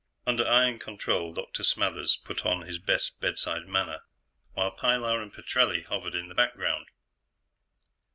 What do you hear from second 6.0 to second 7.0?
in the background.